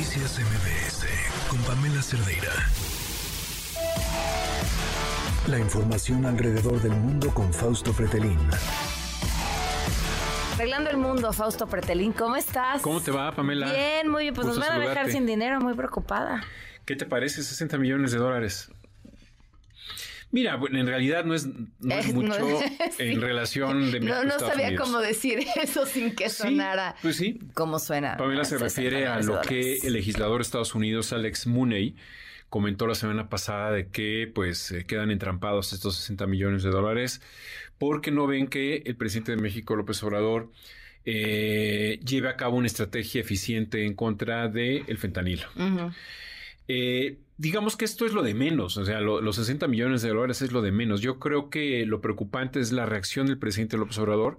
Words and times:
Noticias 0.00 0.38
MBS 0.40 1.06
con 1.50 1.58
Pamela 1.58 2.00
Cerdeira. 2.00 2.50
La 5.46 5.58
información 5.58 6.24
alrededor 6.24 6.80
del 6.80 6.92
mundo 6.92 7.28
con 7.34 7.52
Fausto 7.52 7.92
Pretelín. 7.92 8.38
Arreglando 10.54 10.88
el 10.88 10.96
mundo, 10.96 11.34
Fausto 11.34 11.66
Pretelín, 11.66 12.14
¿cómo 12.14 12.36
estás? 12.36 12.80
¿Cómo 12.80 13.02
te 13.02 13.10
va, 13.10 13.30
Pamela? 13.36 13.70
Bien, 13.70 14.08
muy 14.08 14.22
bien. 14.22 14.34
Pues 14.34 14.46
Gusto 14.46 14.60
nos 14.60 14.68
van 14.70 14.78
a 14.78 14.80
dejar 14.80 14.94
saludarte. 14.94 15.12
sin 15.12 15.26
dinero, 15.26 15.60
muy 15.60 15.74
preocupada. 15.74 16.44
¿Qué 16.86 16.96
te 16.96 17.04
parece 17.04 17.42
60 17.42 17.76
millones 17.76 18.12
de 18.12 18.18
dólares? 18.18 18.70
Mira, 20.32 20.56
bueno, 20.56 20.78
en 20.78 20.86
realidad 20.86 21.24
no 21.24 21.34
es, 21.34 21.46
no 21.46 21.94
es 21.94 22.14
no- 22.14 22.20
mucho 22.22 22.60
sí. 22.96 23.02
en 23.02 23.20
relación 23.20 23.90
de 23.90 24.00
México 24.00 24.14
No, 24.22 24.24
no 24.24 24.38
sabía 24.38 24.68
Unidos. 24.68 24.86
cómo 24.86 25.00
decir 25.00 25.40
eso 25.62 25.86
sin 25.86 26.14
que 26.14 26.28
Sí, 26.28 26.36
sonara. 26.44 26.94
pues 27.02 27.16
sí. 27.16 27.38
¿Cómo 27.54 27.78
suena? 27.78 28.16
Pamela 28.16 28.44
se 28.44 28.58
60 28.58 28.64
refiere 28.64 29.06
a 29.08 29.16
de 29.18 29.24
lo 29.24 29.40
que 29.40 29.78
el 29.78 29.92
legislador 29.92 30.38
de 30.38 30.42
Estados 30.42 30.74
Unidos, 30.74 31.12
Alex 31.12 31.46
Mooney, 31.48 31.96
comentó 32.48 32.86
la 32.86 32.94
semana 32.94 33.28
pasada 33.28 33.70
de 33.72 33.88
que 33.88 34.30
pues 34.34 34.70
eh, 34.72 34.84
quedan 34.84 35.10
entrampados 35.10 35.72
estos 35.72 35.96
60 35.96 36.26
millones 36.26 36.62
de 36.62 36.70
dólares 36.70 37.20
porque 37.78 38.10
no 38.10 38.26
ven 38.26 38.46
que 38.48 38.82
el 38.86 38.96
presidente 38.96 39.32
de 39.34 39.40
México, 39.42 39.74
López 39.76 40.02
Obrador, 40.02 40.50
eh, 41.04 41.98
lleve 42.04 42.28
a 42.28 42.36
cabo 42.36 42.56
una 42.56 42.66
estrategia 42.66 43.20
eficiente 43.20 43.84
en 43.86 43.94
contra 43.94 44.48
del 44.48 44.98
fentanilo. 44.98 45.46
Ujú. 45.56 45.90
Eh, 46.72 47.18
digamos 47.36 47.76
que 47.76 47.84
esto 47.84 48.06
es 48.06 48.12
lo 48.12 48.22
de 48.22 48.32
menos, 48.32 48.76
o 48.76 48.84
sea, 48.84 49.00
lo- 49.00 49.20
los 49.20 49.34
60 49.36 49.66
millones 49.66 50.02
de 50.02 50.10
dólares 50.10 50.40
es 50.40 50.52
lo 50.52 50.62
de 50.62 50.70
menos. 50.70 51.00
Yo 51.00 51.18
creo 51.18 51.50
que 51.50 51.84
lo 51.84 52.00
preocupante 52.00 52.60
es 52.60 52.70
la 52.70 52.86
reacción 52.86 53.26
del 53.26 53.38
presidente 53.38 53.76
López 53.76 53.98
Obrador 53.98 54.38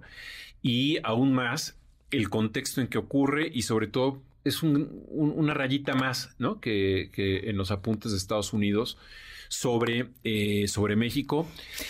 y 0.62 0.96
aún 1.02 1.34
más 1.34 1.76
el 2.10 2.30
contexto 2.30 2.80
en 2.80 2.86
que 2.86 2.96
ocurre 2.96 3.50
y 3.52 3.62
sobre 3.62 3.86
todo 3.86 4.22
es 4.44 4.62
un- 4.62 5.02
un- 5.08 5.32
una 5.36 5.52
rayita 5.52 5.94
más, 5.94 6.34
¿no? 6.38 6.58
Que 6.60 7.10
en 7.50 7.56
los 7.58 7.70
apuntes 7.70 8.12
de 8.12 8.16
Estados 8.18 8.54
Unidos 8.54 8.96
sobre, 9.56 10.06
eh, 10.24 10.66
sobre 10.66 10.96
México. 10.96 11.46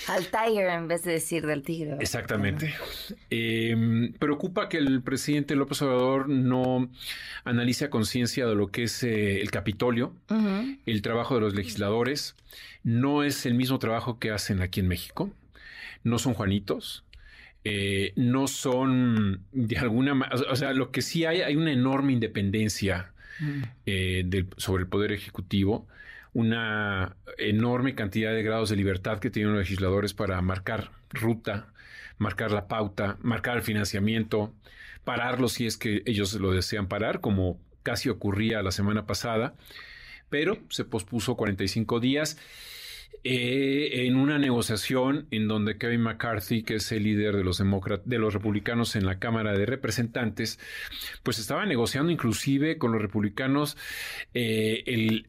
Al 0.09 0.27
tiger 0.27 0.69
en 0.71 0.89
vez 0.89 1.05
de 1.05 1.13
decir 1.13 1.47
del 1.47 1.63
tigre. 1.63 1.97
Exactamente. 2.01 2.75
Eh, 3.31 4.11
preocupa 4.19 4.69
que 4.69 4.79
el 4.79 5.01
presidente 5.03 5.55
López 5.55 5.81
Obrador 5.83 6.29
no 6.29 6.91
analice 7.45 7.85
a 7.85 7.91
conciencia 7.91 8.47
de 8.47 8.57
lo 8.57 8.73
que 8.73 8.83
es 8.85 9.05
eh, 9.05 9.41
el 9.41 9.53
Capitolio, 9.53 10.13
el 10.87 11.03
trabajo 11.03 11.37
de 11.37 11.41
los 11.43 11.55
legisladores. 11.55 12.35
No 12.83 13.23
es 13.23 13.47
el 13.47 13.55
mismo 13.55 13.79
trabajo 13.79 14.19
que 14.19 14.33
hacen 14.33 14.61
aquí 14.61 14.81
en 14.81 14.89
México. 14.89 15.31
No 16.03 16.19
son 16.19 16.35
Juanitos. 16.35 17.05
eh, 17.65 18.13
no 18.17 18.49
son 18.49 19.43
de 19.53 19.79
alguna 19.79 20.15
manera, 20.15 20.37
o 20.51 20.57
sea, 20.57 20.73
lo 20.73 20.91
que 20.91 21.01
sí 21.01 21.25
hay, 21.27 21.43
hay 21.43 21.55
una 21.55 21.71
enorme 21.73 22.13
independencia 22.13 23.13
Mm. 23.39 23.63
eh, 23.87 24.23
del- 24.27 24.49
sobre 24.57 24.83
el 24.83 24.89
Poder 24.89 25.13
Ejecutivo, 25.13 25.87
una 26.35 27.17
enorme 27.39 27.95
cantidad 27.95 28.33
de 28.33 28.43
grados 28.43 28.71
de 28.71 28.77
libertad 28.77 29.19
que 29.19 29.31
tienen 29.31 29.53
los 29.53 29.61
legisladores 29.61 30.15
para 30.15 30.41
marcar 30.41 30.91
ruta, 31.11 31.69
marcar 32.19 32.53
la 32.53 32.69
pauta, 32.69 33.19
marcar 33.21 33.59
el 33.59 33.63
financiamiento, 33.63 34.55
pararlo 35.05 35.49
si 35.49 35.67
es 35.67 35.77
que 35.77 36.03
ellos 36.07 36.33
lo 36.35 36.53
desean 36.53 36.89
parar, 36.89 37.21
como 37.21 37.61
casi 37.83 38.09
ocurría 38.09 38.63
la 38.63 38.71
semana 38.71 39.07
pasada, 39.07 39.55
pero 40.31 40.59
se 40.71 40.85
pospuso 40.85 41.37
45 41.37 42.01
días. 42.01 42.39
eh, 43.25 44.07
en 44.07 44.17
una 44.17 44.39
negociación 44.39 45.29
en 45.31 45.47
donde 45.47 45.79
Kevin 45.79 46.01
McCarthy, 46.01 46.63
que 46.65 46.77
es 46.77 46.91
el 46.91 47.05
líder 47.05 47.37
de 47.37 47.45
los 47.45 47.59
de 47.59 48.19
los 48.19 48.35
republicanos 48.35 48.97
en 48.97 49.07
la 49.07 49.19
Cámara 49.19 49.53
de 49.53 49.67
Representantes, 49.67 50.59
pues 51.23 51.39
estaba 51.39 51.65
negociando 51.67 52.11
inclusive 52.11 52.79
con 52.79 52.91
los 52.91 53.01
republicanos 53.01 53.77
eh, 54.35 54.83
el, 54.87 55.27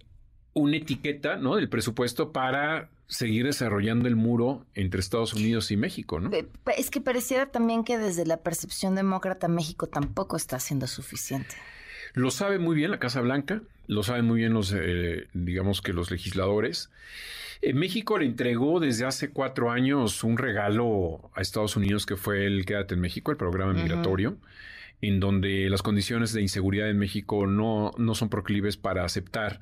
una 0.53 0.77
etiqueta 0.77 1.37
¿no? 1.37 1.55
del 1.55 1.69
presupuesto 1.69 2.31
para 2.31 2.89
seguir 3.07 3.45
desarrollando 3.45 4.07
el 4.07 4.15
muro 4.15 4.65
entre 4.73 4.99
Estados 4.99 5.33
Unidos 5.33 5.71
y 5.71 5.77
México, 5.77 6.19
¿no? 6.19 6.31
Es 6.77 6.89
que 6.89 7.01
pareciera 7.01 7.47
también 7.47 7.83
que 7.83 7.97
desde 7.97 8.25
la 8.25 8.37
percepción 8.37 8.95
demócrata 8.95 9.47
México 9.47 9.87
tampoco 9.87 10.35
está 10.35 10.59
siendo 10.59 10.87
suficiente. 10.87 11.55
Lo 12.13 12.31
sabe 12.31 12.59
muy 12.59 12.75
bien 12.75 12.91
la 12.91 12.99
Casa 12.99 13.21
Blanca, 13.21 13.61
lo 13.87 14.03
saben 14.03 14.25
muy 14.25 14.39
bien 14.39 14.53
los, 14.53 14.73
eh, 14.75 15.27
digamos 15.33 15.81
que 15.81 15.93
los 15.93 16.11
legisladores. 16.11 16.89
Eh, 17.61 17.73
México 17.73 18.17
le 18.17 18.25
entregó 18.25 18.79
desde 18.79 19.05
hace 19.05 19.29
cuatro 19.29 19.71
años 19.71 20.23
un 20.23 20.37
regalo 20.37 21.31
a 21.33 21.41
Estados 21.41 21.75
Unidos 21.75 22.05
que 22.05 22.15
fue 22.15 22.45
el 22.45 22.65
Quédate 22.65 22.95
en 22.95 23.01
México, 23.01 23.31
el 23.31 23.37
programa 23.37 23.73
migratorio, 23.73 24.37
en 25.07 25.19
donde 25.19 25.69
las 25.69 25.81
condiciones 25.81 26.33
de 26.33 26.41
inseguridad 26.41 26.89
en 26.89 26.97
México 26.97 27.45
no, 27.45 27.91
no 27.97 28.15
son 28.15 28.29
proclives 28.29 28.77
para 28.77 29.03
aceptar 29.03 29.59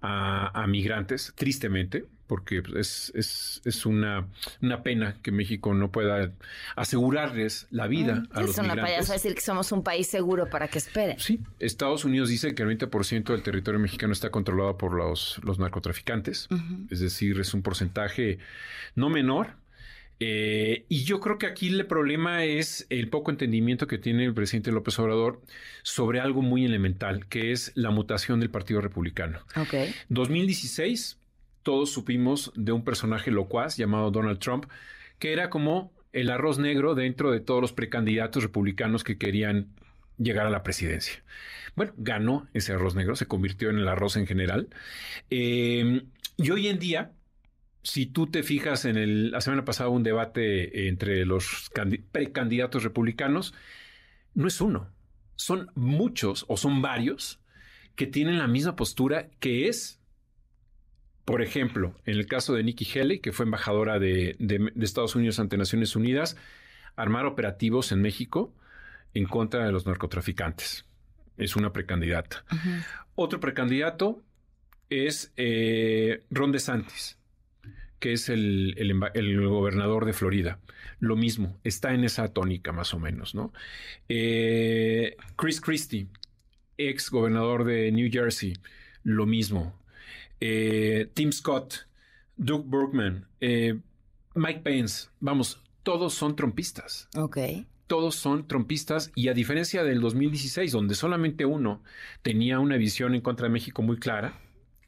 a, 0.00 0.62
a 0.62 0.66
migrantes, 0.66 1.32
tristemente, 1.36 2.06
porque 2.26 2.62
es, 2.76 3.10
es, 3.14 3.60
es 3.64 3.86
una, 3.86 4.28
una 4.62 4.82
pena 4.82 5.16
que 5.22 5.32
México 5.32 5.74
no 5.74 5.90
pueda 5.90 6.32
asegurarles 6.76 7.66
la 7.70 7.86
vida 7.86 8.24
a 8.32 8.40
los 8.42 8.50
Mm, 8.50 8.52
es 8.52 8.58
una 8.58 8.68
migrantes. 8.68 8.94
payasa 8.94 9.12
decir 9.14 9.34
que 9.34 9.40
somos 9.40 9.72
un 9.72 9.82
país 9.82 10.06
seguro 10.06 10.48
para 10.48 10.68
que 10.68 10.78
esperen. 10.78 11.18
Sí, 11.18 11.40
Estados 11.58 12.04
Unidos 12.04 12.28
dice 12.28 12.54
que 12.54 12.62
el 12.62 12.68
20% 12.78 13.24
del 13.32 13.42
territorio 13.42 13.80
mexicano 13.80 14.12
está 14.12 14.30
controlado 14.30 14.76
por 14.78 14.92
los, 14.94 15.40
los 15.42 15.58
narcotraficantes, 15.58 16.48
es 16.90 17.00
decir, 17.00 17.40
es 17.40 17.52
un 17.54 17.62
porcentaje 17.62 18.38
no 18.94 19.08
menor. 19.10 19.56
Eh, 20.20 20.84
y 20.88 21.04
yo 21.04 21.20
creo 21.20 21.38
que 21.38 21.46
aquí 21.46 21.68
el 21.68 21.86
problema 21.86 22.44
es 22.44 22.86
el 22.90 23.08
poco 23.08 23.30
entendimiento 23.30 23.86
que 23.86 23.98
tiene 23.98 24.24
el 24.24 24.34
presidente 24.34 24.72
López 24.72 24.98
Obrador 24.98 25.40
sobre 25.82 26.20
algo 26.20 26.42
muy 26.42 26.64
elemental, 26.64 27.26
que 27.26 27.52
es 27.52 27.72
la 27.74 27.90
mutación 27.90 28.40
del 28.40 28.50
Partido 28.50 28.80
Republicano. 28.80 29.40
Ok. 29.56 29.74
2016, 30.08 31.18
todos 31.62 31.90
supimos 31.90 32.52
de 32.56 32.72
un 32.72 32.84
personaje 32.84 33.30
locuaz 33.30 33.76
llamado 33.76 34.10
Donald 34.10 34.38
Trump, 34.38 34.66
que 35.18 35.32
era 35.32 35.50
como 35.50 35.92
el 36.12 36.30
arroz 36.30 36.58
negro 36.58 36.94
dentro 36.94 37.30
de 37.30 37.40
todos 37.40 37.60
los 37.60 37.72
precandidatos 37.72 38.42
republicanos 38.42 39.04
que 39.04 39.18
querían 39.18 39.68
llegar 40.16 40.46
a 40.46 40.50
la 40.50 40.62
presidencia. 40.62 41.22
Bueno, 41.76 41.92
ganó 41.96 42.48
ese 42.54 42.72
arroz 42.72 42.96
negro, 42.96 43.14
se 43.14 43.26
convirtió 43.26 43.70
en 43.70 43.78
el 43.78 43.86
arroz 43.86 44.16
en 44.16 44.26
general. 44.26 44.68
Eh, 45.30 46.02
y 46.36 46.50
hoy 46.50 46.68
en 46.68 46.78
día, 46.78 47.12
si 47.92 48.06
tú 48.06 48.26
te 48.26 48.42
fijas 48.42 48.84
en 48.84 48.96
el, 48.96 49.30
la 49.30 49.40
semana 49.40 49.64
pasada 49.64 49.88
un 49.90 50.02
debate 50.02 50.88
entre 50.88 51.24
los 51.24 51.70
candi- 51.72 52.02
precandidatos 52.12 52.82
republicanos, 52.84 53.54
no 54.34 54.46
es 54.46 54.60
uno, 54.60 54.90
son 55.36 55.70
muchos 55.74 56.44
o 56.48 56.56
son 56.56 56.82
varios 56.82 57.40
que 57.96 58.06
tienen 58.06 58.38
la 58.38 58.46
misma 58.46 58.76
postura 58.76 59.28
que 59.40 59.68
es 59.68 59.94
por 61.24 61.42
ejemplo, 61.42 61.94
en 62.06 62.14
el 62.16 62.26
caso 62.26 62.54
de 62.54 62.62
Nikki 62.62 62.86
Haley, 62.98 63.18
que 63.20 63.32
fue 63.32 63.44
embajadora 63.44 63.98
de, 63.98 64.34
de- 64.38 64.72
de 64.74 64.84
Estados 64.84 65.14
Unidos 65.14 65.38
ante 65.38 65.58
Naciones 65.58 65.94
Unidas, 65.94 66.36
armar 66.96 67.26
operativos 67.26 67.92
en 67.92 68.00
México 68.00 68.54
en 69.12 69.26
contra 69.26 69.66
de 69.66 69.70
los 69.72 69.84
narcotraficantes. 69.86 70.86
Es 71.36 71.54
una 71.54 71.70
precandidata. 71.70 72.44
Otro 73.14 73.40
precandidato 73.40 74.22
es 74.88 75.30
eh, 75.36 76.24
Ron 76.30 76.50
DeSantis, 76.50 77.17
que 77.98 78.12
es 78.12 78.28
el, 78.28 78.74
el 78.78 79.48
gobernador 79.48 80.04
de 80.04 80.12
Florida. 80.12 80.60
Lo 81.00 81.16
mismo, 81.16 81.58
está 81.64 81.94
en 81.94 82.04
esa 82.04 82.28
tónica 82.32 82.72
más 82.72 82.94
o 82.94 82.98
menos, 82.98 83.34
¿no? 83.34 83.52
Eh, 84.08 85.16
Chris 85.36 85.60
Christie, 85.60 86.08
ex 86.76 87.10
gobernador 87.10 87.64
de 87.64 87.90
New 87.92 88.08
Jersey, 88.10 88.54
lo 89.02 89.26
mismo. 89.26 89.78
Eh, 90.40 91.10
Tim 91.14 91.32
Scott, 91.32 91.88
Doug 92.36 92.64
Burkman, 92.66 93.26
eh, 93.40 93.78
Mike 94.34 94.60
Pence, 94.60 95.08
vamos, 95.20 95.60
todos 95.82 96.14
son 96.14 96.36
trompistas 96.36 97.08
Ok. 97.16 97.38
todos 97.88 98.14
son 98.14 98.46
trompistas 98.46 99.10
y 99.16 99.28
a 99.28 99.34
diferencia 99.34 99.82
del 99.82 100.00
2016, 100.00 100.70
donde 100.72 100.94
solamente 100.94 101.44
uno 101.46 101.82
tenía 102.22 102.60
una 102.60 102.76
visión 102.76 103.14
en 103.14 103.20
contra 103.22 103.46
de 103.48 103.52
México 103.52 103.82
muy 103.82 103.98
clara 103.98 104.38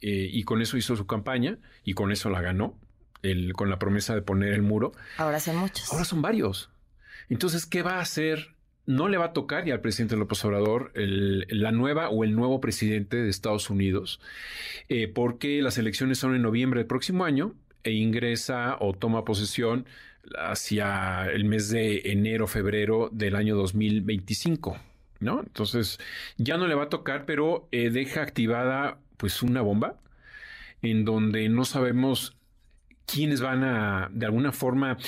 eh, 0.02 0.28
y 0.32 0.44
con 0.44 0.62
eso 0.62 0.76
hizo 0.76 0.94
su 0.96 1.06
campaña 1.06 1.58
y 1.84 1.94
con 1.94 2.12
eso 2.12 2.30
la 2.30 2.40
ganó, 2.42 2.78
el- 3.22 3.52
con 3.54 3.70
la 3.70 3.78
promesa 3.78 4.14
de 4.14 4.22
poner 4.22 4.52
el 4.52 4.62
muro, 4.62 4.92
Ahora 5.18 5.40
son 5.40 5.56
muchos. 5.56 5.90
ahora 5.92 6.04
son 6.04 6.22
varios. 6.22 6.70
Entonces, 7.28 7.66
¿qué 7.66 7.82
va 7.82 7.96
a 7.96 8.00
hacer? 8.00 8.54
No 8.86 9.08
le 9.08 9.18
va 9.18 9.26
a 9.26 9.32
tocar 9.32 9.64
ya 9.66 9.74
al 9.74 9.80
presidente 9.80 10.16
López 10.16 10.44
Obrador 10.44 10.90
el- 10.94 11.46
la 11.50 11.70
nueva 11.70 12.08
o 12.08 12.24
el 12.24 12.34
nuevo 12.34 12.60
presidente 12.60 13.16
de 13.18 13.28
Estados 13.28 13.70
Unidos, 13.70 14.20
eh, 14.88 15.06
porque 15.06 15.62
las 15.62 15.78
elecciones 15.78 16.18
son 16.18 16.34
en 16.34 16.42
noviembre 16.42 16.80
del 16.80 16.86
próximo 16.88 17.24
año 17.24 17.54
e 17.84 17.92
ingresa 17.92 18.76
o 18.80 18.92
toma 18.94 19.24
posesión 19.24 19.86
hacia 20.38 21.26
el 21.30 21.44
mes 21.44 21.70
de 21.70 22.02
enero, 22.12 22.46
febrero 22.46 23.08
del 23.12 23.36
año 23.36 23.54
2025, 23.56 24.78
¿no? 25.20 25.40
Entonces, 25.40 25.98
ya 26.36 26.56
no 26.56 26.66
le 26.66 26.74
va 26.74 26.84
a 26.84 26.88
tocar, 26.88 27.24
pero 27.26 27.68
eh, 27.72 27.90
deja 27.90 28.22
activada 28.22 28.98
pues 29.16 29.42
una 29.42 29.60
bomba 29.60 29.96
en 30.82 31.04
donde 31.04 31.48
no 31.48 31.64
sabemos 31.64 32.36
quiénes 33.10 33.40
van 33.40 33.64
a, 33.64 34.08
de 34.12 34.26
alguna 34.26 34.52
forma, 34.52 34.98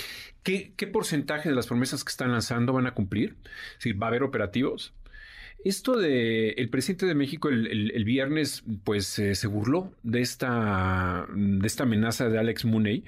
qué, 0.43 0.73
porcentaje 0.93 1.49
de 1.49 1.55
las 1.55 1.67
promesas 1.67 2.05
que 2.05 2.11
están 2.11 2.33
lanzando 2.33 2.73
van 2.73 2.87
a 2.87 2.95
cumplir. 2.95 3.37
Decir, 3.77 4.01
va 4.01 4.07
a 4.07 4.09
haber 4.09 4.23
operativos. 4.23 4.95
Esto 5.65 5.97
de 5.97 6.51
el 6.51 6.69
presidente 6.71 7.07
de 7.07 7.15
México 7.15 7.49
el, 7.49 8.05
viernes, 8.05 8.65
pues 8.83 9.17
eh, 9.21 9.37
se 9.37 9.47
burló 9.47 9.93
de 10.03 10.21
esta, 10.21 11.27
de 11.33 11.67
esta 11.67 11.85
amenaza 11.85 12.29
de 12.29 12.39
Alex 12.39 12.65
Muney, 12.65 13.05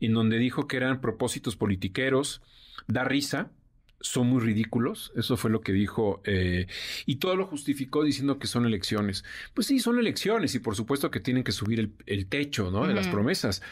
en 0.00 0.12
donde 0.12 0.38
dijo 0.38 0.66
que 0.66 0.78
eran 0.78 1.00
propósitos 1.00 1.54
politiqueros, 1.54 2.42
da 2.88 3.04
risa, 3.04 3.52
son 4.02 4.26
muy 4.26 4.40
ridículos, 4.40 5.12
eso 5.16 5.36
fue 5.36 5.50
lo 5.50 5.60
que 5.60 5.72
dijo, 5.72 6.20
eh, 6.24 6.66
y 7.06 7.16
todo 7.16 7.36
lo 7.36 7.46
justificó 7.46 8.04
diciendo 8.04 8.38
que 8.38 8.46
son 8.46 8.66
elecciones. 8.66 9.24
Pues 9.54 9.66
sí, 9.66 9.78
son 9.78 9.98
elecciones 9.98 10.54
y 10.54 10.58
por 10.58 10.76
supuesto 10.76 11.10
que 11.10 11.20
tienen 11.20 11.44
que 11.44 11.52
subir 11.52 11.92
el, 12.06 12.26
techo 12.26 12.70
¿no? 12.70 12.86
de 12.86 12.94
las 12.94 13.08
promesas, 13.08 13.62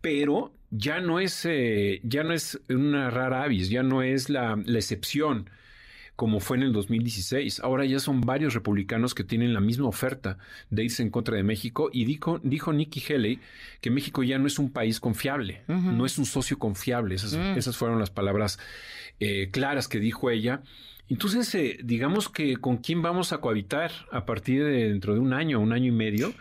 pero 0.00 0.52
ya 0.70 1.00
no 1.00 1.20
es, 1.20 1.44
eh, 1.44 2.00
ya 2.02 2.24
no 2.24 2.32
es 2.32 2.60
una 2.68 3.10
rara 3.10 3.44
avis, 3.44 3.70
ya 3.70 3.82
no 3.82 4.02
es 4.02 4.28
la, 4.28 4.60
la 4.64 4.78
excepción 4.78 5.48
como 6.16 6.40
fue 6.40 6.56
en 6.56 6.62
el 6.64 6.72
2016. 6.72 7.60
Ahora 7.60 7.84
ya 7.84 7.98
son 7.98 8.20
varios 8.20 8.54
republicanos 8.54 9.14
que 9.14 9.24
tienen 9.24 9.52
la 9.52 9.60
misma 9.60 9.88
oferta 9.88 10.38
de 10.70 10.84
irse 10.84 11.02
en 11.02 11.10
contra 11.10 11.36
de 11.36 11.42
México 11.42 11.90
y 11.92 12.04
dijo, 12.04 12.40
dijo 12.42 12.72
Nikki 12.72 13.02
Haley 13.12 13.40
que 13.80 13.90
México 13.90 14.22
ya 14.22 14.38
no 14.38 14.46
es 14.46 14.58
un 14.58 14.70
país 14.70 15.00
confiable, 15.00 15.62
no 15.66 16.06
es 16.06 16.18
un 16.18 16.26
socio 16.26 16.58
confiable. 16.58 17.16
Esas, 17.16 17.34
mm. 17.34 17.58
esas 17.58 17.76
fueron 17.76 17.98
las 17.98 18.10
palabras 18.10 18.58
eh, 19.20 19.48
claras 19.50 19.88
que 19.88 19.98
dijo 20.00 20.30
ella. 20.30 20.62
Entonces, 21.08 21.54
eh, 21.54 21.78
digamos 21.82 22.28
que 22.28 22.56
con 22.56 22.78
quién 22.78 23.02
vamos 23.02 23.32
a 23.32 23.38
cohabitar 23.38 23.90
a 24.10 24.24
partir 24.24 24.64
de 24.64 24.88
dentro 24.88 25.14
de 25.14 25.20
un 25.20 25.32
año, 25.32 25.60
un 25.60 25.72
año 25.72 25.88
y 25.88 25.96
medio, 25.96 26.32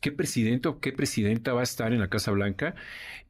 qué 0.00 0.10
presidente 0.12 0.68
o 0.68 0.80
qué 0.80 0.92
presidenta 0.92 1.52
va 1.52 1.60
a 1.60 1.64
estar 1.64 1.92
en 1.92 2.00
la 2.00 2.08
Casa 2.08 2.30
Blanca, 2.30 2.74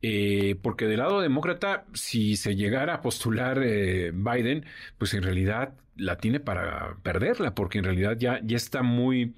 eh, 0.02 0.56
porque 0.62 0.86
del 0.86 0.98
lado 0.98 1.20
demócrata, 1.20 1.86
si 1.92 2.36
se 2.36 2.54
llegara 2.54 2.94
a 2.94 3.02
postular 3.02 3.58
Biden, 3.60 4.64
pues 4.98 5.14
en 5.14 5.22
realidad 5.22 5.74
la 5.96 6.18
tiene 6.18 6.40
para 6.40 6.96
perderla, 7.02 7.54
porque 7.54 7.78
en 7.78 7.84
realidad 7.84 8.16
ya, 8.18 8.40
ya 8.44 8.56
está 8.56 8.82
muy... 8.82 9.34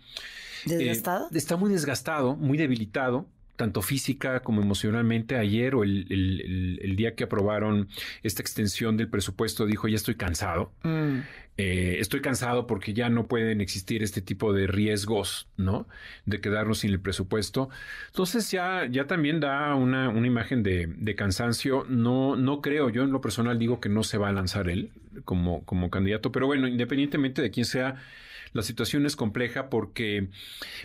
¿Desgastado? 0.66 1.28
está 1.32 1.56
muy 1.56 1.70
desgastado, 1.70 2.36
muy 2.36 2.58
debilitado 2.58 3.26
tanto 3.58 3.82
física 3.82 4.40
como 4.40 4.62
emocionalmente. 4.62 5.36
Ayer 5.36 5.74
o 5.74 5.82
el, 5.82 6.94
día 6.96 7.14
que 7.14 7.24
aprobaron 7.24 7.88
esta 8.22 8.40
extensión 8.40 8.96
del 8.96 9.08
presupuesto 9.08 9.66
dijo, 9.66 9.88
ya 9.88 9.96
estoy 9.96 10.14
cansado. 10.14 10.72
Mm. 10.84 11.18
Eh, 11.58 11.96
estoy 11.98 12.20
cansado 12.20 12.68
porque 12.68 12.94
ya 12.94 13.10
no 13.10 13.26
pueden 13.26 13.60
existir 13.60 14.04
este 14.04 14.22
tipo 14.22 14.52
de 14.52 14.68
riesgos, 14.68 15.48
¿no? 15.56 15.88
De 16.24 16.40
quedarnos 16.40 16.78
sin 16.78 16.92
el 16.92 17.00
presupuesto. 17.00 17.68
Entonces 18.06 18.48
ya, 18.52 18.86
ya 18.88 19.08
también 19.08 19.40
da 19.40 19.74
una, 19.74 20.08
una 20.08 20.26
imagen 20.28 20.62
de, 20.62 20.86
de, 20.86 21.14
cansancio. 21.16 21.84
No, 21.88 22.36
no 22.36 22.62
creo, 22.62 22.90
yo 22.90 23.02
en 23.02 23.10
lo 23.10 23.20
personal 23.20 23.58
digo 23.58 23.80
que 23.80 23.88
no 23.88 24.04
se 24.04 24.18
va 24.18 24.28
a 24.28 24.32
lanzar 24.32 24.68
él 24.68 24.92
como, 25.24 25.64
como 25.64 25.90
candidato, 25.90 26.30
pero 26.30 26.46
bueno, 26.46 26.68
independientemente 26.68 27.42
de 27.42 27.50
quién 27.50 27.66
sea, 27.66 27.96
la 28.52 28.62
situación 28.62 29.06
es 29.06 29.16
compleja 29.16 29.68
porque 29.68 30.28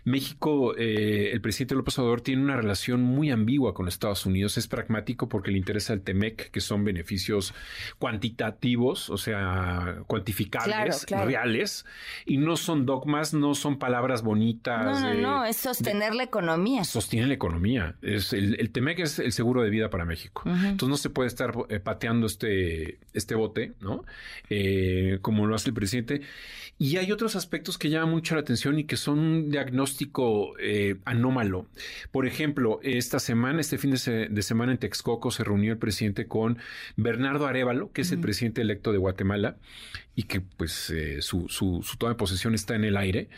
México, 0.04 0.76
eh, 0.78 1.32
el 1.32 1.42
presidente 1.42 1.76
López 1.76 1.98
Obrador 2.00 2.22
tiene 2.22 2.44
una 2.44 2.56
relación 2.56 3.02
muy 3.02 3.32
ambigua 3.32 3.74
con 3.74 3.88
Estados 3.88 4.26
Unidos. 4.26 4.58
Es 4.58 4.68
pragmático 4.68 5.30
porque 5.30 5.52
le 5.52 5.58
interesa 5.58 5.94
el 5.94 6.02
TEMEC, 6.02 6.52
que 6.52 6.62
son 6.62 6.84
beneficios 6.84 7.54
cuantitativos, 8.00 9.10
o 9.10 9.18
sea, 9.18 10.00
cuantificables, 10.08 11.06
reales, 11.10 11.86
y 12.26 12.38
no 12.38 12.56
son 12.56 12.86
dogmas, 12.86 13.34
no 13.34 13.56
son 13.56 13.78
palabras 13.80 14.22
bonitas. 14.22 15.02
No, 15.02 15.14
no, 15.14 15.22
no, 15.22 15.46
es 15.46 15.58
sostener 15.58 16.16
la 16.16 16.24
economía. 16.24 16.84
Sostiene 16.84 17.28
la 17.28 17.34
economía. 17.34 17.96
Es 18.02 18.34
el, 18.34 18.60
el, 18.60 18.72
TEMEC 18.72 19.00
es 19.00 19.20
el 19.20 19.32
seguro 19.32 19.64
de 19.64 19.70
vida 19.70 19.90
para 19.90 20.06
México. 20.06 20.44
Entonces 20.46 20.90
no 20.90 20.98
se 20.98 21.10
puede 21.10 21.28
estar 21.28 21.54
eh, 21.70 21.80
pateando 21.80 22.28
este, 22.28 23.00
este 23.14 23.36
bote, 23.36 23.74
¿no? 23.80 24.04
Eh, 24.50 25.20
como 25.22 25.46
lo 25.46 25.56
hace 25.56 25.70
el 25.70 25.74
presidente. 25.74 26.22
Y 26.80 26.98
hay 26.98 27.12
otros 27.12 27.36
aspectos 27.36 27.53
que 27.62 27.90
llaman 27.90 28.10
mucho 28.10 28.36
la 28.36 28.42
atención 28.42 28.80
y 28.80 28.86
que 28.86 28.98
son 28.98 29.20
un 29.20 29.50
diagnóstico 29.50 30.56
eh, 30.60 30.96
anómalo. 31.06 31.68
Por 32.12 32.26
ejemplo, 32.26 32.80
esta 32.84 33.20
semana, 33.20 33.62
este 33.62 33.78
fin 33.78 33.92
de, 33.92 34.42
semana 34.42 34.72
en 34.72 34.78
Texcoco 34.78 35.32
se 35.32 35.44
reunió 35.44 35.72
el 35.72 35.78
presidente 35.78 36.28
con 36.28 36.58
Bernardo 36.96 37.46
Arevalo, 37.46 37.92
que 37.92 38.02
es 38.02 38.12
el 38.12 38.20
presidente 38.20 38.62
electo 38.62 38.92
de 38.92 38.98
Guatemala 38.98 39.58
y 40.16 40.24
que 40.24 40.42
pues 40.42 40.90
eh, 40.90 41.22
su, 41.22 41.48
su, 41.50 41.84
toma 41.98 42.14
de 42.14 42.18
posesión 42.18 42.56
está 42.56 42.76
en 42.76 42.86
el 42.86 42.98
aire. 42.98 43.30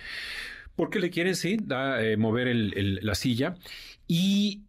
Porque 0.76 1.00
le 1.00 1.10
quieren, 1.10 1.36
sí, 1.36 1.58
da, 1.62 2.04
eh, 2.04 2.18
mover 2.18 2.54
la 2.54 3.16
silla. 3.16 3.56
Y 4.08 4.62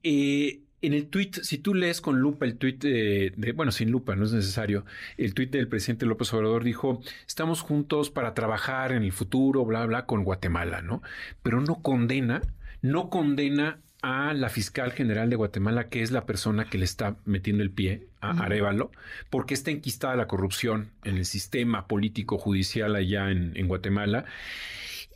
en 0.86 0.94
el 0.94 1.08
tweet, 1.08 1.30
si 1.42 1.58
tú 1.58 1.74
lees 1.74 2.00
con 2.00 2.20
lupa 2.20 2.46
el 2.46 2.56
tweet 2.56 2.78
de, 2.78 3.52
bueno, 3.54 3.72
sin 3.72 3.90
lupa, 3.90 4.16
no 4.16 4.24
es 4.24 4.32
necesario, 4.32 4.84
el 5.16 5.34
tweet 5.34 5.48
del 5.48 5.68
presidente 5.68 6.06
López 6.06 6.32
Obrador 6.32 6.64
dijo, 6.64 7.00
estamos 7.26 7.60
juntos 7.60 8.10
para 8.10 8.34
trabajar 8.34 8.92
en 8.92 9.02
el 9.02 9.12
futuro, 9.12 9.64
bla, 9.64 9.84
bla, 9.86 10.06
con 10.06 10.24
Guatemala, 10.24 10.82
¿no? 10.82 11.02
Pero 11.42 11.60
no 11.60 11.82
condena, 11.82 12.42
no 12.82 13.10
condena 13.10 13.80
a 14.02 14.34
la 14.34 14.48
fiscal 14.48 14.92
general 14.92 15.30
de 15.30 15.36
Guatemala, 15.36 15.88
que 15.88 16.02
es 16.02 16.12
la 16.12 16.26
persona 16.26 16.66
que 16.66 16.78
le 16.78 16.84
está 16.84 17.16
metiendo 17.24 17.62
el 17.62 17.70
pie 17.70 18.06
a 18.20 18.30
Arevalo, 18.44 18.92
porque 19.30 19.54
está 19.54 19.70
enquistada 19.70 20.14
la 20.14 20.28
corrupción 20.28 20.90
en 21.02 21.16
el 21.16 21.24
sistema 21.24 21.88
político 21.88 22.38
judicial 22.38 22.94
allá 22.94 23.30
en, 23.30 23.52
en 23.56 23.66
Guatemala. 23.66 24.24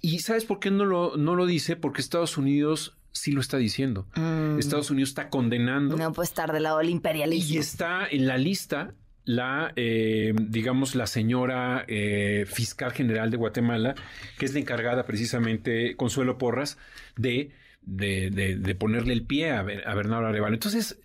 ¿Y 0.02 0.20
sabes 0.20 0.44
por 0.44 0.60
qué 0.60 0.70
no 0.70 0.86
lo, 0.86 1.16
no 1.16 1.36
lo 1.36 1.46
dice? 1.46 1.76
Porque 1.76 2.00
Estados 2.00 2.38
Unidos 2.38 2.96
sí 3.12 3.32
lo 3.32 3.40
está 3.40 3.56
diciendo. 3.56 4.06
Mm. 4.16 4.58
Estados 4.58 4.90
Unidos 4.90 5.10
está 5.10 5.30
condenando. 5.30 5.96
No 5.96 6.12
puede 6.12 6.26
estar 6.26 6.52
del 6.52 6.64
lado 6.64 6.78
del 6.78 6.90
imperialismo. 6.90 7.54
Y 7.54 7.58
está 7.58 8.06
en 8.08 8.26
la 8.26 8.38
lista 8.38 8.94
la, 9.24 9.72
eh, 9.76 10.34
digamos, 10.40 10.94
la 10.94 11.06
señora 11.06 11.84
eh, 11.88 12.46
fiscal 12.48 12.92
general 12.92 13.30
de 13.30 13.36
Guatemala, 13.36 13.94
que 14.38 14.46
es 14.46 14.54
la 14.54 14.60
encargada 14.60 15.04
precisamente, 15.04 15.94
Consuelo 15.96 16.38
Porras, 16.38 16.78
de, 17.16 17.52
de, 17.82 18.30
de, 18.30 18.74
ponerle 18.74 19.12
el 19.12 19.22
pie 19.24 19.50
a, 19.50 19.60
a 19.60 19.94
Bernardo 19.94 20.26
Arevalo. 20.26 20.54
Entonces, 20.54 21.00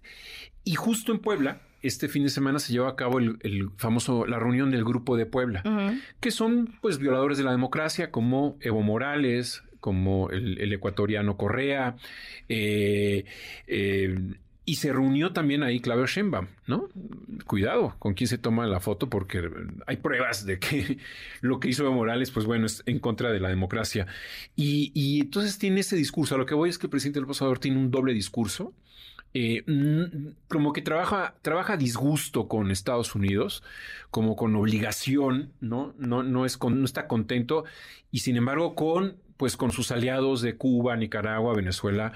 y 0.63 0.75
justo 0.75 1.11
en 1.11 1.19
Puebla, 1.19 1.61
este 1.83 2.07
fin 2.07 2.23
de 2.23 2.29
semana 2.29 2.59
se 2.59 2.73
llevó 2.73 2.87
a 2.87 2.95
cabo 2.95 3.19
el, 3.19 3.69
famoso, 3.77 4.25
la 4.25 4.39
reunión 4.39 4.71
del 4.71 4.83
Grupo 4.83 5.17
de 5.17 5.27
Puebla, 5.27 5.61
que 6.19 6.31
son 6.31 6.75
pues 6.81 6.97
violadores 6.97 7.37
de 7.37 7.43
la 7.43 7.51
democracia 7.51 8.09
como 8.09 8.57
Evo 8.59 8.81
Morales, 8.81 9.63
como 9.85 10.31
el, 10.31 10.73
ecuatoriano 10.73 11.37
Correa, 11.37 11.95
eh, 12.49 13.23
eh, 13.67 14.17
y 14.65 14.77
se 14.77 14.91
reunió 14.91 15.31
también 15.31 15.61
ahí 15.61 15.79
Claudio 15.79 16.07
Sheinbaum, 16.07 16.47
¿no? 16.65 16.89
Cuidado 17.45 17.95
con 17.99 18.15
quién 18.15 18.27
se 18.27 18.39
toma 18.39 18.65
la 18.65 18.79
foto 18.79 19.11
porque 19.11 19.47
hay 19.85 19.97
pruebas 19.97 20.43
de 20.43 20.57
que 20.57 20.97
lo 21.41 21.59
que 21.59 21.69
hizo 21.69 21.91
Morales, 21.91 22.31
pues 22.31 22.47
bueno, 22.47 22.65
es 22.65 22.81
en 22.87 22.97
contra 22.97 23.31
de 23.31 23.39
la 23.39 23.49
democracia. 23.49 24.07
Y, 24.55 25.19
entonces 25.21 25.59
tiene 25.59 25.81
ese 25.81 25.95
discurso. 25.95 26.33
A 26.33 26.39
lo 26.39 26.47
que 26.47 26.55
voy 26.55 26.71
es 26.71 26.79
que 26.79 26.87
el 26.87 26.89
presidente 26.89 27.19
del 27.19 27.29
Obrador 27.29 27.59
tiene 27.59 27.77
un 27.77 27.91
doble 27.91 28.11
discurso. 28.11 28.73
Eh, 29.35 29.63
como 30.47 30.73
que 30.73 30.81
trabaja, 30.81 31.35
trabaja 31.43 31.77
disgusto 31.77 32.47
con 32.47 32.71
Estados 32.71 33.13
Unidos, 33.13 33.61
como 34.09 34.35
con 34.35 34.55
obligación, 34.55 35.51
¿no? 35.59 35.93
No, 35.99 36.23
no, 36.23 36.43
es 36.43 36.57
no 36.59 36.85
está 36.85 37.07
contento 37.07 37.65
y 38.11 38.19
sin 38.19 38.37
embargo 38.37 38.73
con 38.73 39.17
pues 39.37 39.57
con 39.57 39.71
sus 39.71 39.91
aliados 39.91 40.41
de 40.41 40.55
Cuba, 40.57 40.95
Nicaragua, 40.95 41.53
Venezuela, 41.53 42.13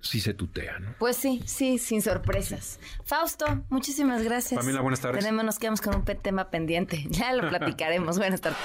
sí 0.00 0.20
se 0.20 0.34
tutea, 0.34 0.78
¿no? 0.78 0.94
Pues 0.98 1.16
sí, 1.16 1.42
sí, 1.46 1.78
sin 1.78 2.02
sorpresas. 2.02 2.78
Fausto, 3.04 3.64
muchísimas 3.68 4.22
gracias. 4.22 4.60
Pamela, 4.60 4.80
buenas 4.80 5.00
tardes. 5.00 5.24
Tenemos, 5.24 5.44
nos 5.44 5.58
quedamos 5.58 5.80
con 5.80 5.96
un 5.96 6.04
tema 6.04 6.50
pendiente. 6.50 7.04
Ya 7.08 7.32
lo 7.32 7.48
platicaremos. 7.48 8.18
buenas 8.18 8.40
tardes. 8.40 8.58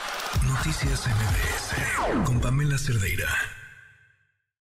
Noticias 0.45 1.07
MBS 1.07 2.25
con 2.25 2.39
Pamela 2.39 2.77
Cerdeira. 2.77 3.27